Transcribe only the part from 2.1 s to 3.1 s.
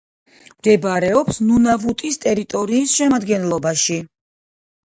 ტერიტორის